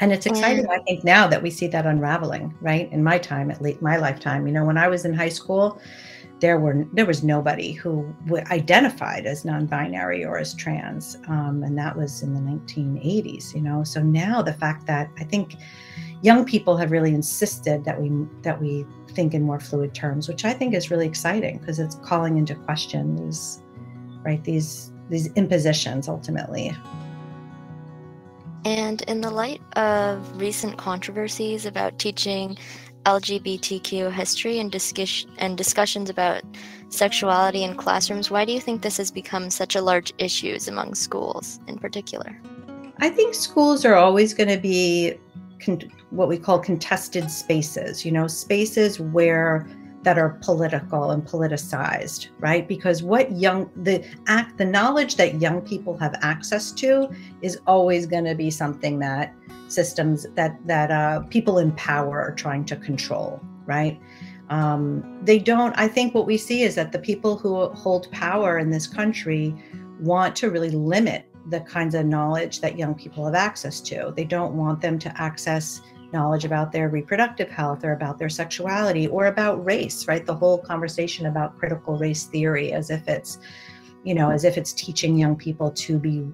[0.00, 2.90] and it's exciting i think now that we see that unraveling right?
[2.92, 5.80] In my time at least my lifetime you know when i was in high school
[6.38, 8.14] there were there was nobody who
[8.50, 13.82] identified as non-binary or as trans um, and that was in the 1980s you know?
[13.84, 15.56] So now the fact that i think
[16.22, 18.10] young people have really insisted that we
[18.42, 21.94] that we think in more fluid terms which i think is really exciting because it's
[21.96, 23.62] calling into question these
[24.22, 26.74] right these these impositions ultimately
[28.66, 32.58] and in the light of recent controversies about teaching
[33.04, 36.42] LGBTQ history and, discuss- and discussions about
[36.88, 40.96] sexuality in classrooms, why do you think this has become such a large issue among
[40.96, 42.36] schools in particular?
[42.98, 45.14] I think schools are always going to be
[45.60, 49.64] con- what we call contested spaces, you know, spaces where
[50.06, 52.68] that are political and politicized, right?
[52.68, 57.10] Because what young the act the knowledge that young people have access to
[57.42, 59.34] is always going to be something that
[59.66, 64.00] systems that that uh, people in power are trying to control, right?
[64.48, 65.74] Um, they don't.
[65.76, 69.56] I think what we see is that the people who hold power in this country
[69.98, 74.12] want to really limit the kinds of knowledge that young people have access to.
[74.16, 75.80] They don't want them to access
[76.16, 80.24] knowledge about their reproductive health or about their sexuality or about race, right?
[80.24, 83.38] The whole conversation about critical race theory as if it's,
[84.02, 86.32] you know, as if it's teaching young people to be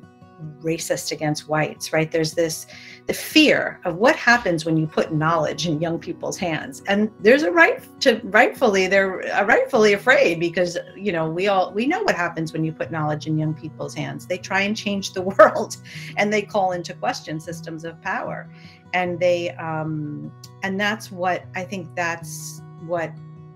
[0.60, 2.10] racist against whites, right?
[2.10, 2.66] There's this
[3.06, 6.82] the fear of what happens when you put knowledge in young people's hands.
[6.86, 11.72] And there's a right to rightfully they're uh, rightfully afraid because you know, we all
[11.72, 14.26] we know what happens when you put knowledge in young people's hands.
[14.26, 15.76] They try and change the world
[16.16, 18.48] and they call into question systems of power
[18.94, 23.12] and they um, and that's what I think that's what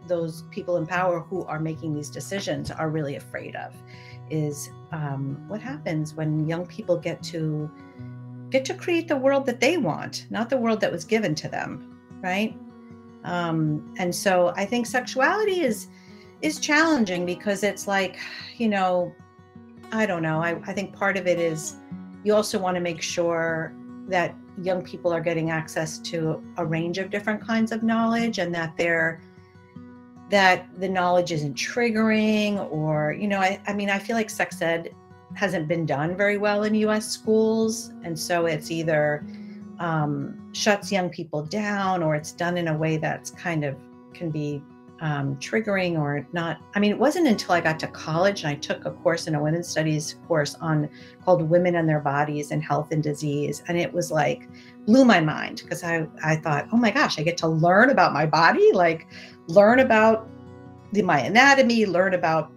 [0.06, 3.74] those people in power who are making these decisions are really afraid of
[4.30, 7.70] is um, what happens when young people get to
[8.50, 11.48] get to create the world that they want not the world that was given to
[11.48, 12.56] them right?
[13.24, 15.88] Um, and so i think sexuality is
[16.42, 18.18] is challenging because it's like
[18.56, 19.12] you know
[19.92, 20.42] i don't know.
[20.42, 21.76] I, I think part of it is
[22.24, 23.72] you also want to make sure
[24.08, 28.54] that young people are getting access to a range of different kinds of knowledge and
[28.54, 29.20] that they're
[30.30, 34.60] that the knowledge isn't triggering or you know I, I mean i feel like sex
[34.60, 34.94] ed
[35.36, 37.92] hasn't been done very well in us schools.
[38.02, 39.24] And so it's either
[39.78, 43.76] um, shuts young people down or it's done in a way that's kind of
[44.14, 44.62] can be
[45.00, 46.58] um, triggering or not.
[46.74, 49.34] I mean, it wasn't until I got to college and I took a course in
[49.34, 50.88] a women's studies course on
[51.24, 53.62] called Women and Their Bodies and Health and Disease.
[53.68, 54.48] And it was like,
[54.86, 58.12] blew my mind because I, I thought, oh my gosh, I get to learn about
[58.12, 59.06] my body, like
[59.48, 60.28] learn about
[60.92, 62.52] the, my anatomy, learn about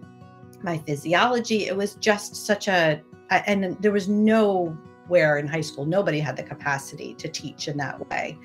[0.62, 1.66] my physiology.
[1.66, 6.42] It was just such a, and there was nowhere in high school, nobody had the
[6.42, 8.38] capacity to teach in that way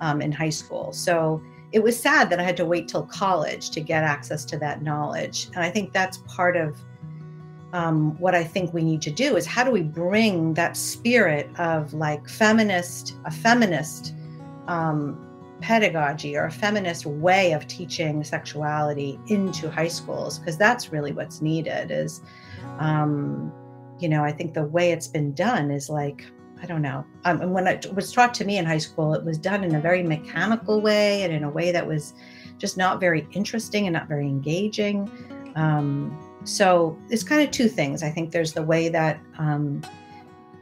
[0.00, 0.92] um, in high school.
[0.92, 4.58] So, it was sad that I had to wait till college to get access to
[4.58, 5.48] that knowledge.
[5.54, 6.76] And I think that's part of
[7.72, 11.50] um, what I think we need to do is how do we bring that spirit
[11.58, 14.14] of like feminist, a feminist
[14.66, 15.24] um,
[15.60, 20.38] pedagogy or a feminist way of teaching sexuality into high schools?
[20.38, 22.22] Because that's really what's needed is,
[22.78, 23.52] um,
[23.98, 26.24] you know, I think the way it's been done is like,
[26.62, 27.04] I don't know.
[27.24, 29.80] Um, when it was taught to me in high school, it was done in a
[29.80, 32.14] very mechanical way and in a way that was
[32.58, 35.10] just not very interesting and not very engaging.
[35.54, 38.02] Um, so it's kind of two things.
[38.02, 39.82] I think there's the way that um,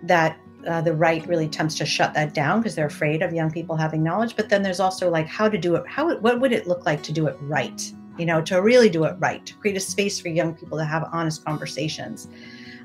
[0.03, 3.51] that uh, the right really attempts to shut that down because they're afraid of young
[3.51, 4.37] people having knowledge.
[4.37, 5.85] But then there's also like how to do it.
[5.87, 7.93] How what would it look like to do it right?
[8.19, 10.85] You know, to really do it right, to create a space for young people to
[10.85, 12.29] have honest conversations.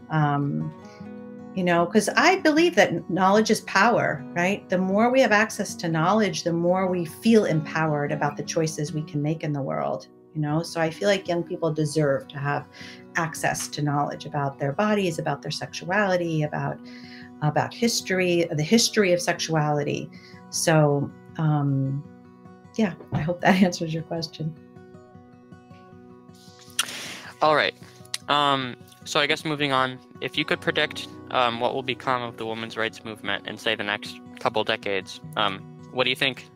[0.10, 0.74] Um,
[1.56, 4.68] you know because i believe that knowledge is power right?
[4.70, 8.94] The more we have access to knowledge the more we feel empowered about the choices
[8.94, 10.64] we can make in the world you know?
[10.64, 12.68] So i feel like young people deserve to have
[13.16, 16.78] access to knowledge about their bodies about their sexuality about
[17.42, 20.10] about history the history of sexuality.
[20.50, 22.04] So um
[22.78, 24.56] yeah i hope that answers your question.
[27.42, 27.74] All right.
[28.30, 32.38] Um so I guess moving on, if you could predict um, what will become of
[32.38, 35.60] the women's rights movement in say the next couple decades, um,
[35.92, 36.48] what do you think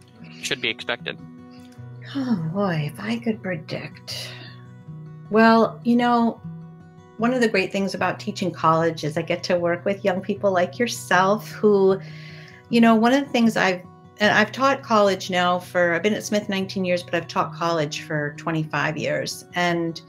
[0.42, 1.18] should be expected?
[2.16, 4.32] Oh boy, if I could predict.
[5.32, 6.40] Well, you know,
[7.18, 10.22] one of the great things about teaching college is I get to work with young
[10.22, 12.00] people like yourself who,
[12.70, 13.82] you know, one of the things I've
[14.20, 17.54] and I've taught college now for I've been at Smith 19 years, but I've taught
[17.54, 19.46] college for 25 years.
[19.56, 20.02] And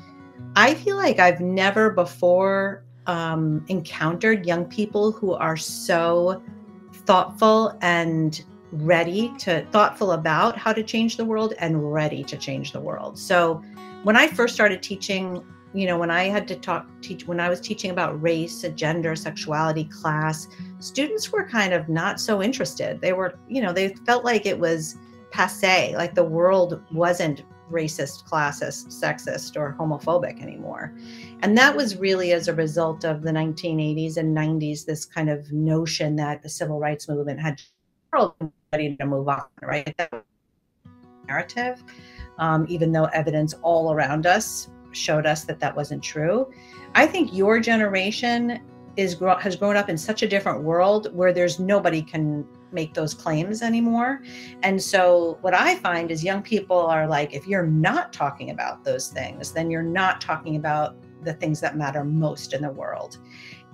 [0.55, 6.43] I feel like I've never before um, encountered young people who are so
[6.93, 12.72] thoughtful and ready to thoughtful about how to change the world and ready to change
[12.72, 13.18] the world.
[13.18, 13.62] So
[14.03, 17.49] when I first started teaching, you know, when I had to talk teach when I
[17.49, 20.49] was teaching about race, gender, sexuality, class,
[20.80, 23.01] students were kind of not so interested.
[23.01, 24.97] They were, you know, they felt like it was
[25.30, 30.96] passe, like the world wasn't racist, classist, sexist, or homophobic anymore.
[31.42, 35.50] And that was really as a result of the 1980s and 90s, this kind of
[35.52, 37.60] notion that the civil rights movement had
[38.72, 39.92] ready to move on, right?
[39.98, 40.24] That
[41.28, 41.82] narrative,
[42.38, 46.50] um, even though evidence all around us showed us that that wasn't true.
[46.94, 48.60] I think your generation
[48.96, 53.14] is has grown up in such a different world where there's nobody can make those
[53.14, 54.22] claims anymore.
[54.62, 58.84] And so what I find is young people are like if you're not talking about
[58.84, 63.18] those things, then you're not talking about the things that matter most in the world.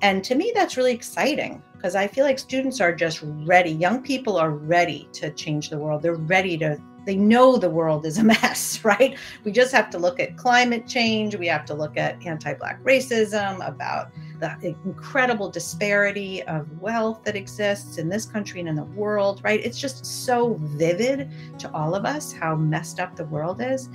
[0.03, 3.70] And to me that's really exciting because I feel like students are just ready.
[3.70, 6.03] Young people are ready to change the world.
[6.03, 9.19] They're ready to they know the world is a mess, right?
[9.45, 11.37] We just have to look at climate change.
[11.37, 17.37] We have to look at anti Black racism, about the incredible disparity of wealth that
[17.37, 19.65] exists in this country and in the world, right?
[19.65, 23.89] It's just so vivid to all of us how messed up the world is.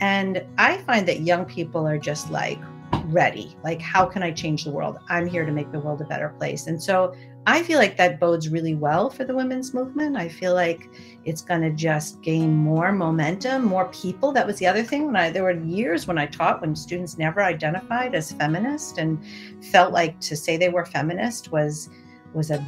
[0.00, 2.60] And I find that young people are just like,
[3.06, 3.56] ready.
[3.64, 4.98] Like, how can I change the world?
[5.08, 6.66] I'm here to make the world a better place.
[6.66, 7.14] And so
[7.48, 10.18] I feel like that bodes really well for the women's movement.
[10.18, 10.90] I feel like
[11.24, 14.32] it's going to just gain more momentum, more people.
[14.32, 17.16] That was the other thing when I there were years when I taught when students
[17.16, 19.18] never identified as feminist and
[19.64, 21.88] felt like to say they were feminist was
[22.34, 22.62] was a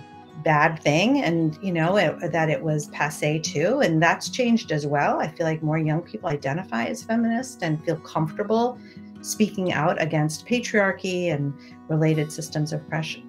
[0.44, 4.86] bad thing and you know it, that it was passe too and that's changed as
[4.86, 8.78] well i feel like more young people identify as feminist and feel comfortable
[9.22, 11.52] speaking out against patriarchy and
[11.88, 12.80] related systems of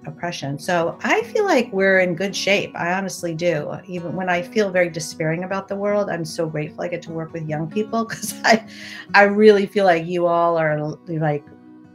[0.06, 0.58] oppression.
[0.58, 2.72] So I feel like we're in good shape.
[2.74, 3.76] I honestly do.
[3.86, 7.12] Even when I feel very despairing about the world, I'm so grateful I get to
[7.12, 8.66] work with young people because I,
[9.14, 11.44] I really feel like you all are like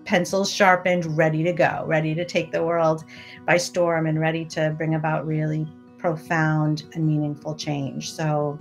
[0.05, 3.03] pencils sharpened, ready to go, ready to take the world
[3.45, 5.67] by storm, and ready to bring about really
[5.97, 8.11] profound and meaningful change.
[8.13, 8.59] So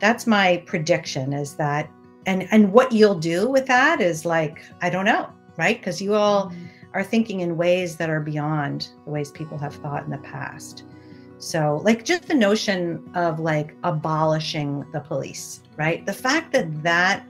[0.00, 1.88] that's my prediction: is that
[2.26, 5.78] and and what you'll do with that is like i don't know right?
[5.78, 6.66] Because you all mm-hmm.
[6.94, 10.84] are thinking in ways that are beyond the ways people have thought in the past.
[11.38, 16.04] So like just the notion of like abolishing the police right?
[16.04, 17.26] The fact that that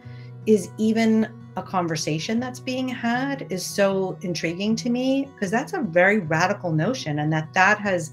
[0.47, 5.81] is even a conversation that's being had is so intriguing to me because that's a
[5.81, 8.13] very radical notion and that that has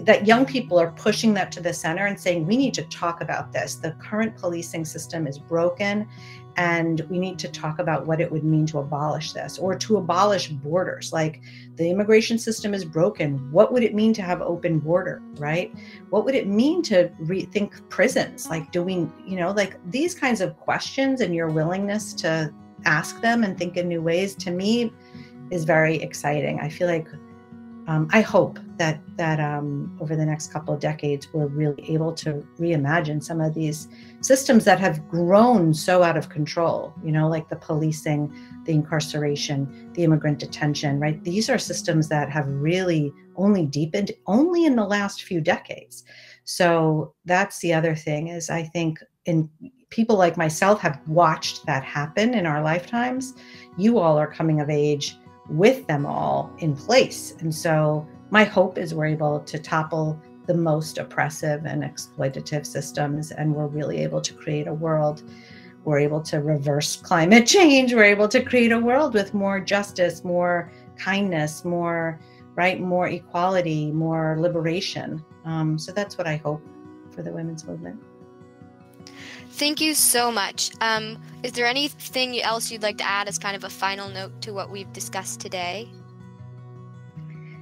[0.00, 3.20] that young people are pushing that to the center and saying we need to talk
[3.20, 3.76] about this.
[3.76, 6.08] The current policing system is broken
[6.56, 9.96] and we need to talk about what it would mean to abolish this or to
[9.96, 11.12] abolish borders.
[11.12, 11.40] Like
[11.76, 13.50] the immigration system is broken.
[13.52, 15.74] What would it mean to have open border right?
[16.10, 18.48] What would it mean to rethink prisons?
[18.48, 18.94] Like do we
[19.26, 22.52] you know like these kinds of questions and your willingness to
[22.84, 24.92] ask them and think in new ways to me
[25.50, 26.60] is very exciting.
[26.60, 27.08] I feel like
[27.88, 32.12] um, I hope that that um, over the next couple of decades we're really able
[32.14, 33.88] to reimagine some of these
[34.20, 36.94] systems that have grown so out of control.
[37.04, 38.32] You know, like the policing,
[38.64, 41.00] the incarceration, the immigrant detention.
[41.00, 41.22] Right?
[41.24, 46.04] These are systems that have really only deepened only in the last few decades.
[46.44, 49.48] So that's the other thing is I think in
[49.90, 53.34] people like myself have watched that happen in our lifetimes.
[53.76, 55.16] You all are coming of age
[55.48, 57.34] with them all in place.
[57.40, 63.30] And so my hope is we're able to topple the most oppressive and exploitative systems
[63.30, 65.22] and we're really able to create a world.
[65.84, 67.92] We're able to reverse climate change.
[67.92, 72.20] We're able to create a world with more justice more kindness more
[72.54, 75.24] right more equality more liberation.
[75.44, 76.62] Um, so that's what i hope
[77.10, 78.00] for the women's movement
[79.52, 80.72] Thank you so much.
[80.80, 84.40] Um, is there anything else you'd like to add as kind of a final note
[84.42, 85.88] to what we've discussed today?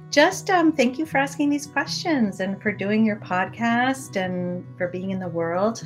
[0.09, 4.89] Just um, thank you for asking these questions and for doing your podcast and for
[4.89, 5.81] being in the world.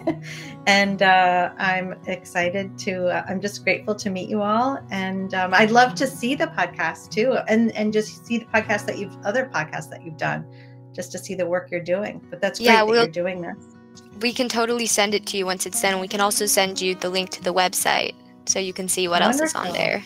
[0.66, 4.84] and uh, I'm excited to, uh, I'm just grateful to meet you all.
[4.90, 8.84] And um, I'd love to see the podcast too, and, and just see the podcast
[8.86, 10.44] that you've, other podcasts that you've done,
[10.92, 12.20] just to see the work you're doing.
[12.30, 13.71] But that's great yeah, that we'll, you're doing this
[14.20, 16.00] we can totally send it to you once it's done.
[16.00, 18.14] We can also send you the link to the website
[18.46, 19.42] so you can see what Wonderful.
[19.42, 20.04] else is on there.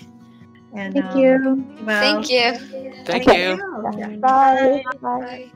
[0.75, 1.67] And, Thank um, you.
[1.85, 2.59] Well, Thank you.
[3.05, 4.19] Thank you.
[4.21, 4.85] Bye.
[4.91, 4.97] Bye.
[5.01, 5.51] Bye.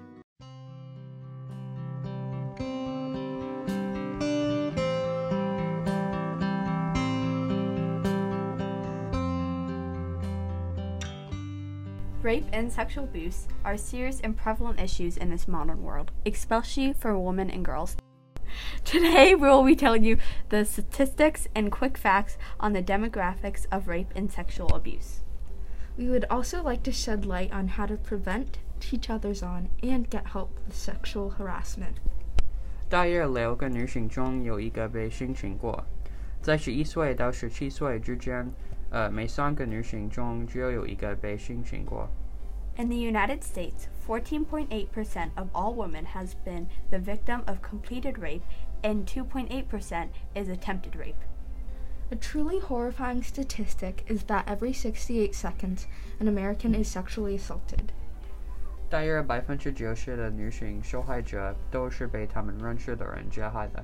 [12.22, 17.18] Rape and sexual abuse are serious and prevalent issues in this modern world, especially for
[17.18, 17.96] women and girls.
[18.83, 20.17] Today, we will be telling you
[20.49, 25.21] the statistics and quick facts on the demographics of rape and sexual abuse.
[25.97, 30.09] We would also like to shed light on how to prevent, teach others on, and
[30.09, 31.95] get help with sexual harassment.
[32.87, 35.83] 大约六个女性中有一个被性侵过，
[36.41, 38.47] 在十一岁到十七岁之间，
[38.91, 42.07] 呃，每三个女性中只有一个被性侵过。
[42.77, 48.43] In the United States, 14.8% of all women has been the victim of completed rape
[48.83, 51.15] and 2.8% is attempted rape.
[52.11, 55.87] A truly horrifying statistic is that every 68 seconds,
[56.19, 57.91] an American is sexually assaulted.
[58.87, 63.83] 大约百分之九十的女性受害者都是被他们认识的人加害的。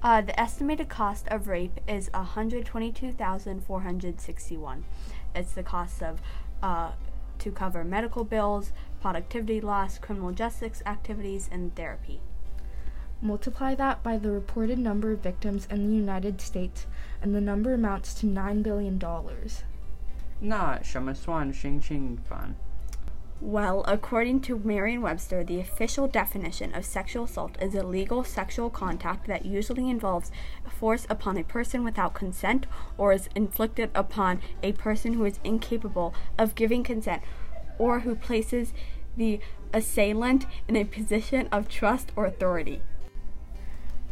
[0.00, 4.84] Uh, the estimated cost of rape is 122,461.
[5.34, 6.20] It's the cost of
[6.62, 6.92] uh,
[7.39, 8.71] to cover medical bills,
[9.01, 12.21] productivity loss, criminal justice activities, and therapy.
[13.21, 16.87] Multiply that by the reported number of victims in the United States,
[17.21, 18.99] and the number amounts to $9 billion.
[20.41, 22.55] 那什么算性侵犯？
[23.41, 29.45] Well, according to Merriam Webster, the official definition of sexual assault is illegal sexual contact that
[29.45, 30.29] usually involves
[30.67, 32.67] force upon a person without consent
[32.97, 37.21] or is inflicted upon a person who is incapable of giving consent
[37.77, 38.73] or who places
[39.15, 39.39] the
[39.73, 42.81] assailant in a position of trust or authority.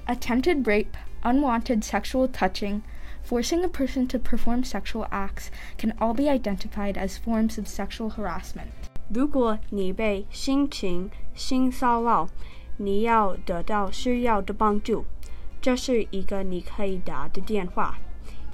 [0.08, 2.82] Attempted rape, unwanted sexual touching,
[3.24, 8.12] forcing a person to perform sexual acts can all be identified as forms of sexual
[8.12, 8.72] harassment.
[9.09, 12.29] 如果你被性侵、性骚扰，
[12.79, 15.05] 你要得到需要的帮助。
[15.61, 17.99] 这是一个你可以打的电话：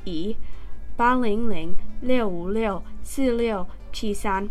[0.04, 0.36] 一
[0.96, 4.50] 八零零六五六四六七三。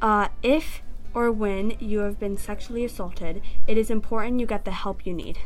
[0.00, 0.80] Uh, if
[1.14, 5.14] or when you have been sexually assaulted, it is important you get the help you
[5.14, 5.36] need.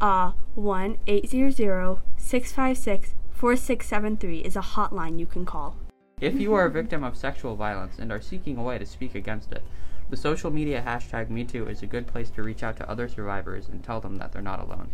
[0.00, 5.74] Uh, 1 800 656 4673 is a hotline you can call.
[6.21, 9.15] If you are a victim of sexual violence and are seeking a way to speak
[9.15, 9.63] against it,
[10.09, 13.69] the social media hashtag MeToo is a good place to reach out to other survivors
[13.69, 14.89] and tell them that they're not alone.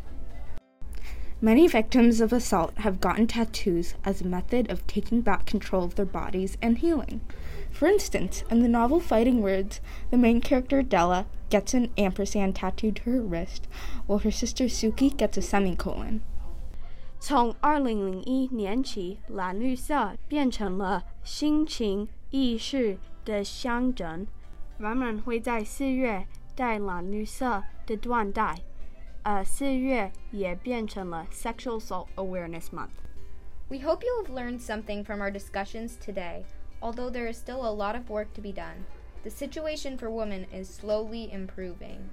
[1.41, 5.95] Many victims of assault have gotten tattoos as a method of taking back control of
[5.95, 7.21] their bodies and healing.
[7.71, 12.97] For instance, in the novel Fighting Words, the main character Della gets an ampersand tattooed
[12.97, 13.67] to her wrist,
[14.05, 16.21] while her sister Suki gets a semicolon.
[17.19, 24.27] 从二零零一年起，蓝绿色变成了性侵意识的象征。
[24.77, 28.61] 人们会在四月戴蓝绿色的缎带，
[29.23, 32.91] 而四月也变成了 Sexual Assault Awareness Month.
[33.69, 36.43] We hope you have learned something from our discussions today,
[36.81, 38.85] although there is still a lot of work to be done.
[39.23, 42.09] The situation for women is slowly improving.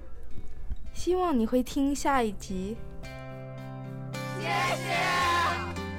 [0.93, 2.77] 希望你会听下一集。
[4.39, 4.47] 谢
[4.83, 5.92] 谢。